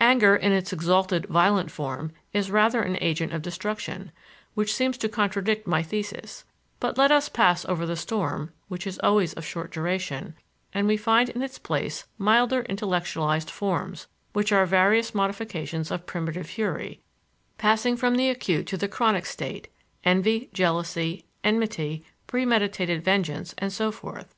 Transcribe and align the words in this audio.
Anger, 0.00 0.36
in 0.36 0.52
its 0.52 0.70
exalted, 0.70 1.24
violent 1.30 1.70
form, 1.70 2.12
is 2.34 2.50
rather 2.50 2.82
an 2.82 2.98
agent 3.00 3.32
of 3.32 3.40
destruction, 3.40 4.12
which 4.52 4.74
seems 4.74 4.98
to 4.98 5.08
contradict 5.08 5.66
my 5.66 5.82
thesis; 5.82 6.44
but 6.78 6.98
let 6.98 7.10
us 7.10 7.30
pass 7.30 7.64
over 7.64 7.86
the 7.86 7.96
storm, 7.96 8.52
which 8.68 8.86
is 8.86 9.00
always 9.02 9.32
of 9.32 9.46
short 9.46 9.70
duration, 9.72 10.34
and 10.74 10.86
we 10.86 10.98
find 10.98 11.30
in 11.30 11.40
its 11.40 11.58
place 11.58 12.04
milder 12.18 12.60
intellectualized 12.68 13.48
forms, 13.48 14.06
which 14.34 14.52
are 14.52 14.66
various 14.66 15.14
modifications 15.14 15.90
of 15.90 16.04
primitive 16.04 16.46
fury, 16.48 17.00
passing 17.56 17.96
from 17.96 18.16
the 18.16 18.28
acute 18.28 18.66
to 18.66 18.76
the 18.76 18.88
chronic 18.88 19.24
state: 19.24 19.68
envy, 20.04 20.50
jealousy, 20.52 21.24
enmity, 21.42 22.04
premeditated 22.26 23.02
vengeance, 23.02 23.54
and 23.56 23.72
so 23.72 23.90
forth. 23.90 24.34